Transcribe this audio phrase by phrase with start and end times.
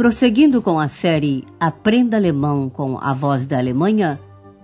[0.00, 4.18] Prosseguindo com a série Aprenda Alemão com a Voz da Alemanha,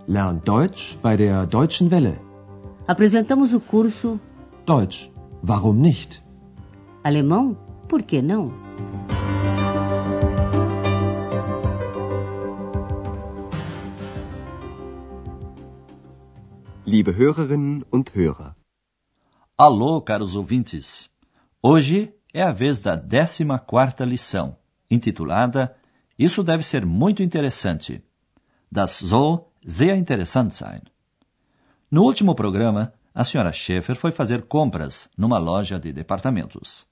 [0.08, 2.18] Lern Deutsch bei der Deutschen Welle.
[2.88, 4.18] apresentamos o curso
[4.64, 5.10] Deutsch,
[5.46, 6.22] warum nicht?
[7.04, 7.54] Alemão,
[7.86, 8.46] por que não?
[16.86, 18.54] Liebe Hörerinnen und Hörer,
[19.58, 21.10] Alô, caros ouvintes!
[21.62, 24.56] Hoje é a vez da 14 quarta lição,
[24.90, 25.76] intitulada
[26.18, 28.02] Isso deve ser muito interessante.
[28.72, 30.82] Das soll sehr interessant sein.
[31.90, 36.86] No último programa, a senhora Schaefer foi fazer compras numa loja de departamentos.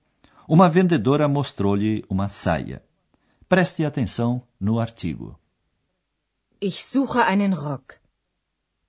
[0.46, 2.82] Uma vendedora mostrou-lhe uma saia.
[3.48, 5.38] Preste atenção no artigo.
[6.60, 8.00] Ich suche einen Rock.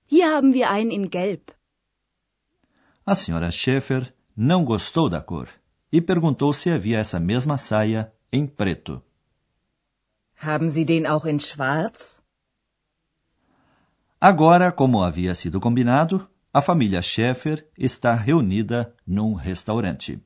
[0.06, 1.50] Hier haben wir einen in Gelb.
[3.04, 5.48] A senhora Schaefer não gostou da cor
[5.90, 9.02] e perguntou se havia essa mesma saia em preto.
[10.36, 12.20] Haben Sie den auch in Schwarz?
[14.20, 20.18] Agora, como havia sido combinado, a família Schaefer está reunida num restaurante.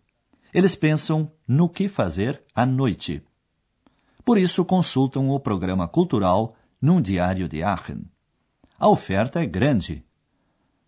[0.54, 3.22] Eles pensam no que fazer à noite.
[4.24, 8.04] Por isso, consultam o programa cultural num diário de Aachen.
[8.78, 10.04] A oferta é grande.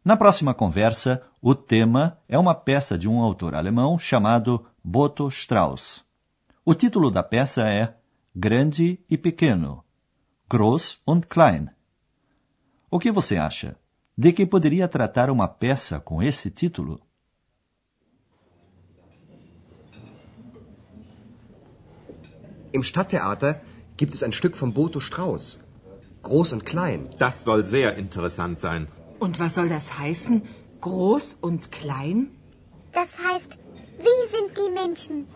[0.04, 6.04] Na próxima conversa, o tema é uma peça de um autor alemão chamado Boto Strauss.
[6.64, 7.94] O título da peça é
[8.34, 9.84] Grande e Pequeno,
[10.48, 11.70] Groß und Klein.
[12.90, 13.76] O que você acha?
[14.16, 17.00] De que poderia tratar uma peça com esse título?
[22.72, 23.60] im Stadttheater
[23.96, 25.58] gibt es ein Stück von Boto Strauß.
[26.22, 27.08] Groß und klein.
[27.18, 28.88] Das soll sehr interessant sein.
[29.18, 30.42] Und was soll das heißen?
[30.80, 32.30] Groß und klein?
[32.92, 33.58] Das heißt,
[33.98, 35.26] wie sind die Menschen?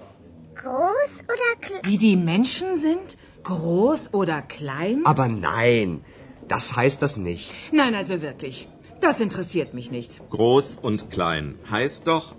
[0.66, 1.80] Groß oder klein?
[1.84, 3.16] Wie die Menschen sind?
[3.44, 5.02] Groß oder klein?
[5.04, 6.04] Aber nein,
[6.48, 7.52] das heißt das nicht.
[7.72, 8.68] Nein, also wirklich.
[9.00, 10.20] Das interessiert mich nicht.
[10.30, 12.34] Groß und klein heißt doch,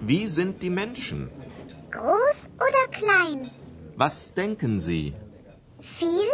[0.00, 1.28] wie sind die Menschen?
[1.90, 3.50] Groß oder klein?
[3.96, 5.14] Was denken Sie?
[5.98, 6.32] Viel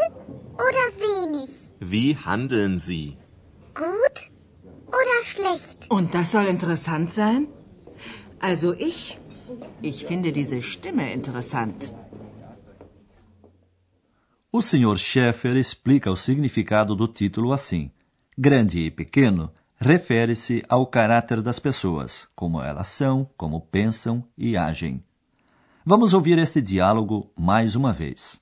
[0.66, 1.50] oder wenig?
[1.80, 3.16] Wie handeln Sie?
[3.74, 4.18] Gut
[4.88, 5.86] oder schlecht?
[5.88, 7.48] Und das soll interessant sein?
[8.38, 9.18] Also ich,
[9.82, 11.92] ich finde diese Stimme interessant.
[14.50, 14.96] O Sr.
[14.96, 17.90] Schaeffer explica o significado do título assim:
[18.36, 25.04] Grande e pequeno refere-se ao caráter das pessoas, como elas são, como pensam e agem.
[25.84, 28.40] Vamos ouvir este diálogo mais uma vez.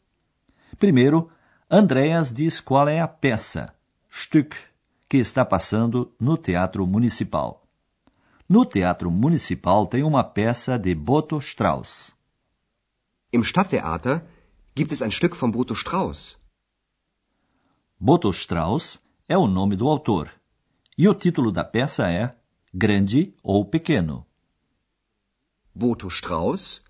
[0.78, 1.28] Primeiro,
[1.70, 3.74] Andreas diz qual é a peça,
[4.10, 4.56] Stück,
[5.08, 7.65] que está passando no Teatro Municipal.
[8.48, 12.14] No Teatro Municipal tem uma peça de Boto Strauss.
[13.32, 14.24] Im Stadttheater
[14.72, 16.38] gibt es ein Stück von Boto Strauß.
[17.98, 20.30] Boto Strauss é o nome do autor.
[20.96, 22.36] E o título da peça é
[22.72, 24.24] Grande ou Pequeno.
[25.74, 26.82] Boto Strauß,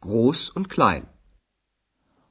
[0.00, 1.04] groß und klein.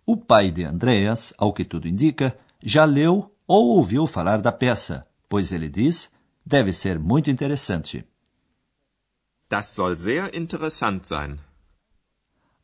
[0.05, 5.07] O pai de Andreas, ao que tudo indica, já leu ou ouviu falar da peça,
[5.29, 6.11] pois ele diz
[6.45, 8.05] deve ser muito interessante.
[9.49, 11.39] Das soll sehr interessant sein.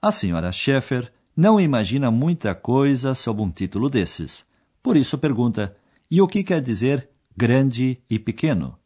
[0.02, 4.46] A senhora Schaeffer não imagina muita coisa sob um título desses.
[4.82, 5.78] Por isso pergunta:
[6.10, 8.80] e o que quer dizer grande e pequeno?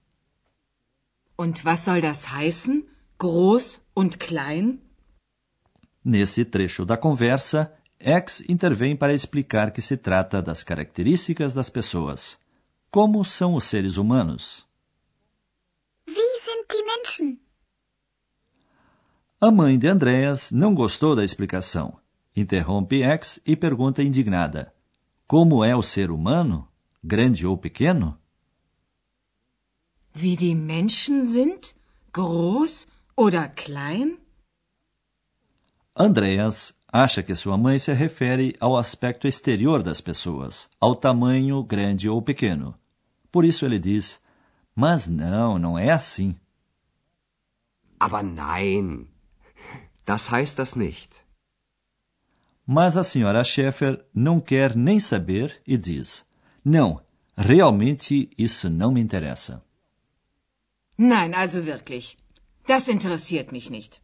[1.37, 2.85] Und was soll das heißen?
[3.17, 4.81] Groß und klein?
[6.03, 12.37] Nesse trecho da conversa, X intervém para explicar que se trata das características das pessoas.
[12.91, 14.65] Como são os seres humanos?
[16.05, 17.39] Wie sind die Menschen?
[19.47, 21.99] A mãe de Andreas não gostou da explicação.
[22.35, 24.73] Interrompe X e pergunta indignada:
[25.27, 26.67] Como é o ser humano?
[27.03, 28.17] Grande ou pequeno?
[30.15, 31.75] Wie die Menschen sind?
[32.11, 34.17] Groß oder klein?
[35.95, 42.09] Andreas acha que sua mãe se refere ao aspecto exterior das pessoas, ao tamanho grande
[42.09, 42.73] ou pequeno.
[43.31, 44.19] Por isso ele diz:
[44.75, 46.35] Mas não, não é assim.
[47.99, 49.07] Aber nein,
[50.05, 51.25] das heißt das nicht.
[52.65, 56.25] Mas a senhora Schaeffer não quer nem saber e diz:
[56.63, 57.01] Não,
[57.37, 59.63] realmente isso não me interessa.
[60.97, 62.17] Nein, also wirklich.
[62.67, 64.01] Das interessiert mich nicht.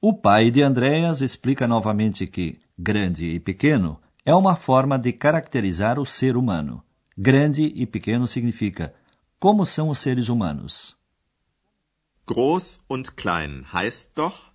[0.00, 5.98] O pai de Andreas explica novamente que grande e pequeno é uma forma de caracterizar
[5.98, 6.84] o ser humano.
[7.16, 8.94] Grande e pequeno significa
[9.38, 10.96] como são os seres humanos.
[12.26, 14.53] Groß und klein heißt doch,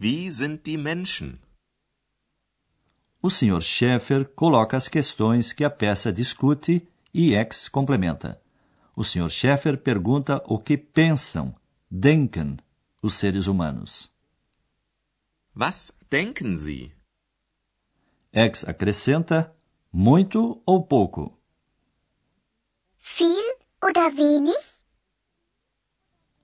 [0.00, 1.38] wie sind die Menschen?
[3.22, 3.60] o Sr.
[3.60, 8.40] Schaeffer coloca as questões que a peça discute e X complementa.
[8.96, 9.28] O Sr.
[9.28, 11.54] Schaeffer pergunta o que pensam,
[11.90, 12.56] denken,
[13.02, 14.10] os seres humanos.
[15.54, 16.92] Was denken Sie?
[18.32, 19.54] X acrescenta
[19.92, 21.38] muito ou pouco.
[22.98, 24.56] Viel oder wenig?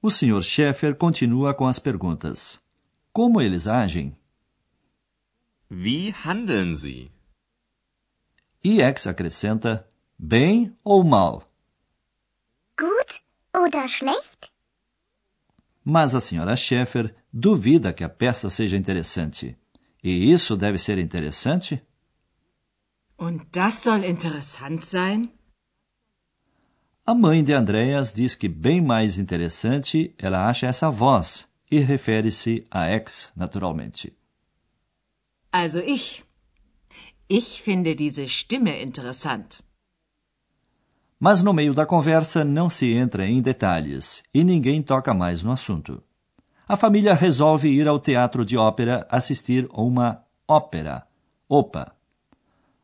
[0.03, 0.43] O Sr.
[0.43, 2.61] Schaeffer continua com as perguntas.
[3.17, 4.15] Como eles agem?
[5.71, 7.11] Wie handeln Sie?
[8.63, 11.51] E X acrescenta bem ou mal.
[12.79, 13.23] Gut
[13.55, 14.53] oder schlecht?
[15.83, 16.55] Mas a Sra.
[16.57, 19.57] Schaeffer duvida que a peça seja interessante.
[20.05, 21.83] E isso deve ser interessante?
[23.17, 25.33] Und das soll interessant sein?
[27.07, 32.67] A mãe de Andreas diz que bem mais interessante ela acha essa voz e refere-se
[32.71, 34.17] a X, naturalmente.
[35.53, 36.25] Also ich.
[37.29, 39.63] Ich finde diese Stimme interessant.
[41.19, 45.51] Mas no meio da conversa não se entra em detalhes e ninguém toca mais no
[45.51, 46.03] assunto.
[46.69, 51.07] A família resolve ir ao teatro de ópera assistir a uma ópera,
[51.49, 51.97] Opa,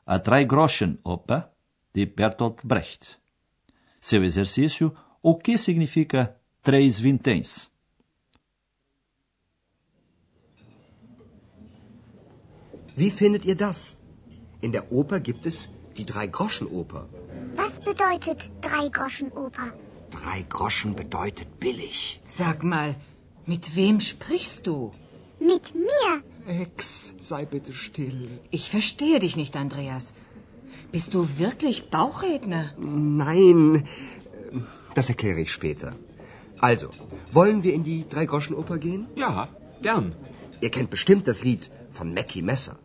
[0.07, 1.49] a Dreigroschen Oper,
[1.93, 3.19] de Bertolt Brecht.
[4.01, 7.72] Seu exercício, o que significa três vinténs?
[12.95, 13.99] Wie findet ihr das?
[14.61, 17.09] In der Oper gibt es die Drei-Groschen-Oper.
[17.57, 19.73] Was bedeutet Drei-Groschen-Oper?
[20.11, 22.21] Drei Groschen bedeutet billig.
[22.27, 22.97] Sag mal,
[23.47, 24.93] mit wem sprichst du?
[25.41, 26.23] Mit mir.
[26.47, 28.29] Ex, sei bitte still.
[28.51, 30.13] Ich verstehe dich nicht, Andreas.
[30.91, 32.73] Bist du wirklich Bauchredner?
[32.79, 33.87] Nein,
[34.95, 35.95] das erkläre ich später.
[36.61, 36.91] Also,
[37.33, 39.07] wollen wir in die Drei-Groschen-Oper gehen?
[39.17, 39.49] Ja,
[39.81, 40.15] gern.
[40.61, 42.77] Ihr kennt bestimmt das Lied von Mackie Messer.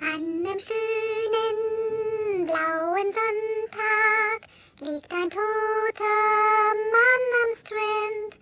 [0.00, 1.56] An einem schönen
[2.46, 4.38] blauen Sonntag
[4.80, 6.22] liegt ein toter
[6.94, 8.32] Mann am Strand.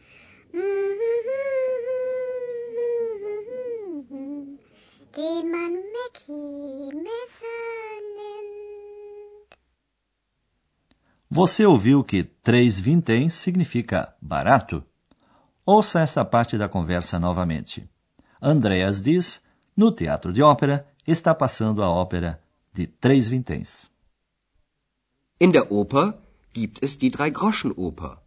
[5.17, 9.55] Den man Mackie Messer nennt.
[11.31, 14.85] Você ouviu que três vinténs significa barato?
[15.67, 17.89] Ouça esta parte da conversa novamente.
[18.41, 19.41] Andreas diz:
[19.77, 22.41] no teatro de ópera está passando a ópera
[22.73, 23.91] de três vinténs.
[25.41, 26.15] In der Oper
[26.53, 28.19] gibt es die Drei-Groschen-Oper.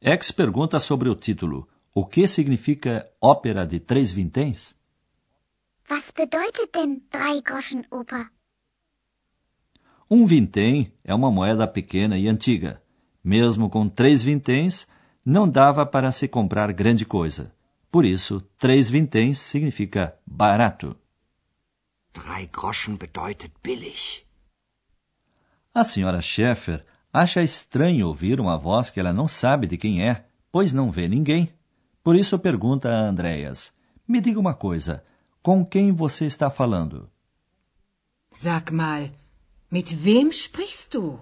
[0.00, 1.68] X pergunta sobre o título.
[1.94, 4.74] O que significa ópera de três vinténs?
[5.90, 8.30] Was bedeutet denn Drei-Groschen-Oper?
[10.10, 12.82] Um vintém é uma moeda pequena e antiga.
[13.22, 14.86] Mesmo com três vinténs,
[15.24, 17.54] não dava para se comprar grande coisa.
[17.90, 20.96] Por isso, três vinténs significa barato.
[22.12, 24.24] Drei Groschen bedeutet billig.
[25.74, 30.24] A senhora Schaeffer acha estranho ouvir uma voz que ela não sabe de quem é,
[30.50, 31.52] pois não vê ninguém.
[32.02, 33.72] Por isso pergunta a Andreas:
[34.06, 35.04] Me diga uma coisa,
[35.42, 37.10] com quem você está falando?
[38.32, 39.10] Sag mal,
[39.70, 41.20] mit wem sprichst du?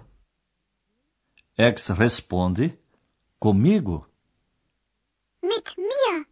[1.57, 2.77] X responde:
[3.39, 4.07] Comigo.
[5.41, 6.28] Mit mir.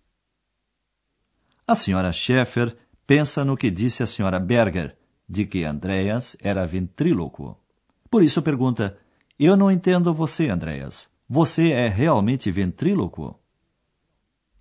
[1.67, 4.97] A senhora Schaeffer pensa no que disse a senhora Berger,
[5.27, 7.59] de que Andreas era ventríloco.
[8.09, 8.97] Por isso pergunta:
[9.37, 11.09] Eu não entendo você, Andreas.
[11.29, 13.37] Você é realmente ventríloco?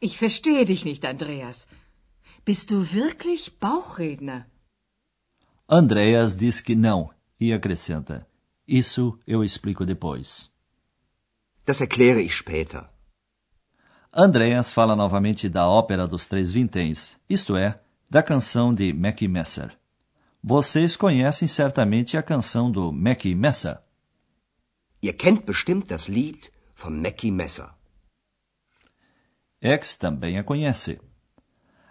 [0.01, 1.69] Ich verstehe dich nicht, Andreas.
[2.45, 4.47] Bist du wirklich Bauchredner?
[5.69, 8.27] Andreas diz que não e acrescenta:
[8.67, 10.51] Isso eu explico depois.
[11.65, 12.96] Das erkläre ich später.
[14.19, 19.77] Andreas fala novamente da ópera dos três vinténs, isto é, da canção de Mackie Messer.
[20.43, 23.79] Vocês conhecem certamente a canção do Mackie Messer.
[25.03, 27.69] Ihr kennt bestimmt das Lied von Mackie Messer.
[29.61, 30.99] X também a conhece.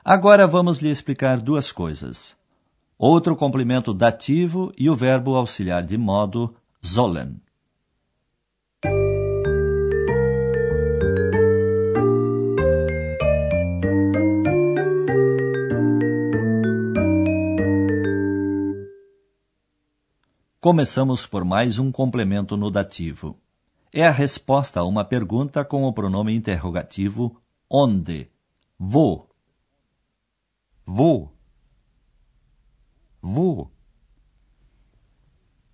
[0.03, 2.35] Agora vamos lhe explicar duas coisas.
[2.97, 7.39] Outro complemento dativo e o verbo auxiliar de modo sollen.
[20.65, 23.39] Começamos por mais um complemento no dativo.
[23.93, 28.31] É a resposta a uma pergunta com o pronome interrogativo onde,
[28.79, 29.29] wo.
[30.87, 31.31] Wo?
[33.21, 33.69] Wo?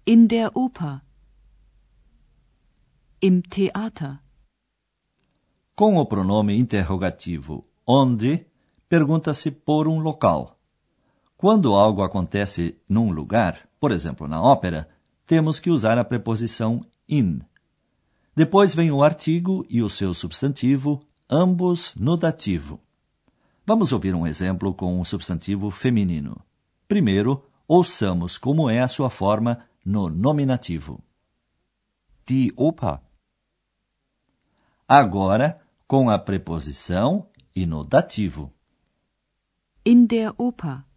[0.06, 1.02] In der Oper.
[3.22, 4.20] Im Theater.
[5.74, 8.46] Com o pronome interrogativo onde,
[8.90, 10.60] pergunta-se por um local.
[11.38, 14.88] Quando algo acontece num lugar, por exemplo, na ópera,
[15.26, 17.40] temos que usar a preposição in.
[18.36, 22.80] Depois vem o artigo e o seu substantivo, ambos no dativo.
[23.66, 26.40] Vamos ouvir um exemplo com um substantivo feminino.
[26.88, 31.04] Primeiro, ouçamos como é a sua forma no nominativo.
[32.28, 33.00] Die Oper.
[34.88, 38.54] Agora, com a preposição e no dativo.
[39.84, 40.91] In der Oper.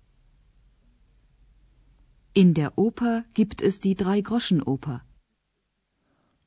[2.36, 5.02] In der Oper gibt es die Drei-Groschen-Oper.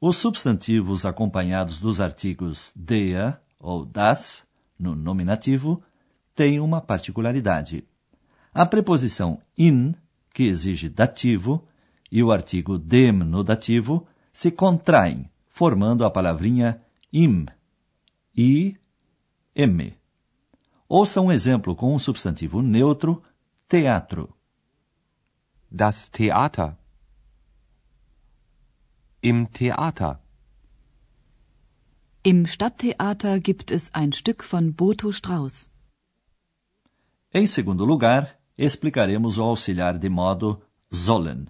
[0.01, 4.45] Os substantivos acompanhados dos artigos der ou das,
[4.77, 5.81] no nominativo,
[6.35, 7.85] têm uma particularidade.
[8.53, 9.95] A preposição in,
[10.33, 11.65] que exige dativo,
[12.11, 16.81] e o artigo dem no dativo se contraem, formando a palavrinha
[17.13, 17.45] im,
[18.35, 18.75] i,
[19.55, 19.95] m.
[20.89, 23.23] Ouça um exemplo com um substantivo neutro,
[23.69, 24.36] teatro.
[25.69, 26.77] Das Theater.
[29.21, 30.21] Im Theater.
[32.23, 35.73] Im Stadttheater gibt es ein Stück von Boto Strauß.
[37.33, 41.47] Em segundo lugar, explicaremos o auxiliar de modo sollen.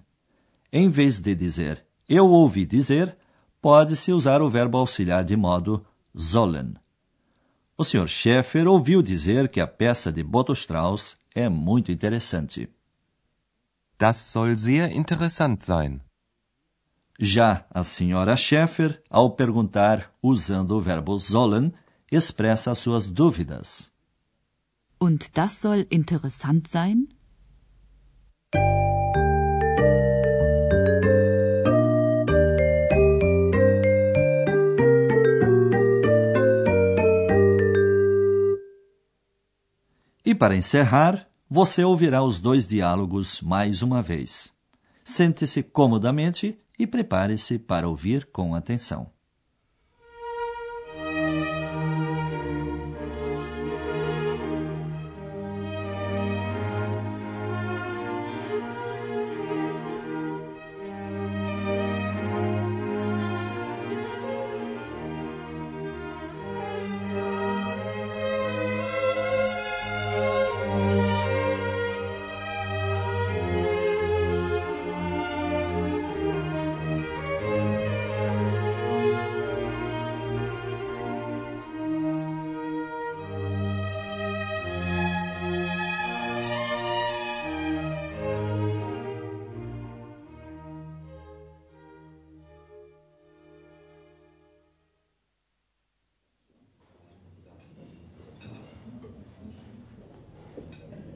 [0.72, 3.16] Em vez de dizer eu ouvi dizer,
[3.60, 6.74] pode-se usar o verbo auxiliar de modo sollen.
[7.76, 8.08] O Sr.
[8.08, 12.68] Schaeffer ouviu dizer que a peça de Boto Strauss é muito interessante.
[13.98, 16.00] Das soll sehr interessant sein.
[17.18, 18.36] Já a Sra.
[18.36, 21.74] Schaeffer, ao perguntar usando o verbo sollen,
[22.10, 23.90] expressa suas dúvidas.
[25.00, 27.08] Und das soll interessant sein?
[40.24, 44.52] E para encerrar, você ouvirá os dois diálogos mais uma vez.
[45.02, 49.10] Sente-se comodamente e prepare-se para ouvir com atenção.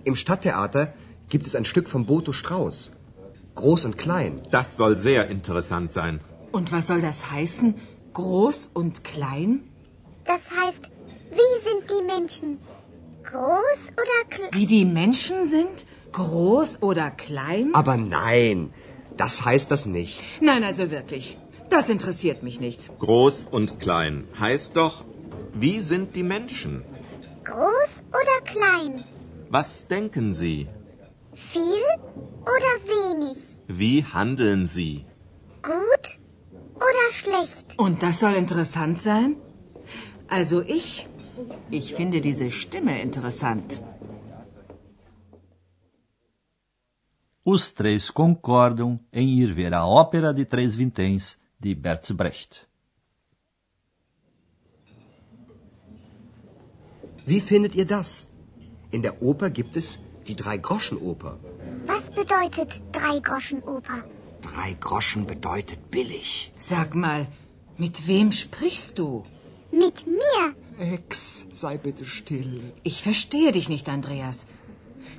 [0.05, 0.93] Im Stadttheater
[1.29, 2.91] gibt es ein Stück von Boto Strauß.
[3.55, 4.41] Groß und klein.
[4.51, 6.21] Das soll sehr interessant sein.
[6.51, 7.75] Und was soll das heißen?
[8.13, 9.63] Groß und klein?
[10.25, 10.91] Das heißt,
[11.31, 12.59] wie sind die Menschen?
[13.25, 14.49] Groß oder klein?
[14.53, 15.87] Wie die Menschen sind?
[16.13, 17.71] Groß oder klein?
[17.75, 18.71] Aber nein,
[19.17, 20.21] das heißt das nicht.
[20.43, 21.39] Nein, also wirklich.
[21.71, 22.91] Das interessiert mich nicht.
[22.99, 25.05] Groß und klein heißt doch,
[25.55, 26.85] wie sind die Menschen?
[27.45, 29.05] Groß oder klein?
[29.55, 30.67] Was denken Sie?
[31.35, 31.85] Viel
[32.55, 33.39] oder wenig?
[33.69, 35.05] Wie handeln Sie?
[35.63, 36.07] Gut
[36.77, 37.79] oder schlecht?
[37.79, 39.37] Und das soll interessant sein?
[40.27, 41.07] Also ich,
[41.71, 43.83] ich finde diese Stimme interessant.
[47.45, 52.67] Os três concordam em ir ver a Ópera de Três Vinténs de Bert Brecht.
[57.27, 58.32] Wie findet ihr das?
[58.93, 61.39] In der Oper gibt es die Drei-Groschen-Oper.
[61.87, 64.05] Was bedeutet Drei-Groschen-Oper?
[64.43, 66.53] Drei Groschen bedeutet billig.
[66.59, 67.27] Sag mal,
[67.79, 69.25] mit wem sprichst du?
[69.71, 70.43] Mit mir?
[70.79, 72.75] Ex, sei bitte still.
[72.83, 74.47] Ich verstehe dich nicht, Andreas.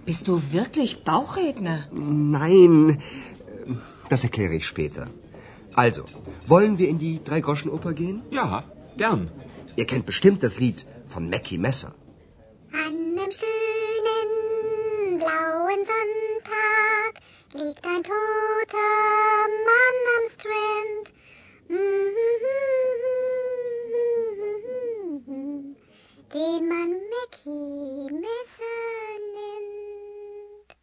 [0.06, 1.88] Bist du wirklich Bauchredner?
[1.92, 3.02] Nein,
[4.10, 5.08] das erkläre ich später.
[5.74, 6.06] Also,
[6.46, 8.22] wollen wir in die Drei-Groschen-Oper gehen?
[8.30, 8.66] Ja,
[8.98, 9.32] gern.
[9.76, 11.96] Ihr kennt bestimmt das Lied von Mackie Messer.
[15.82, 17.14] Sonntag
[17.54, 21.06] liegt ein toter Mann am Strand.
[26.32, 26.92] Den man
[28.22, 30.78] Messer nennt.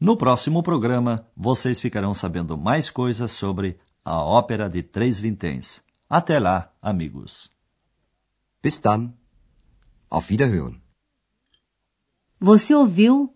[0.00, 5.82] No próximo programa, vocês ficarão sabendo mais coisas sobre a Ópera de Três Vinténs.
[6.10, 7.52] Até lá, amigos.
[8.60, 9.14] Bis dann.
[10.10, 10.82] Auf Wiederhören.
[12.40, 13.35] Você ouviu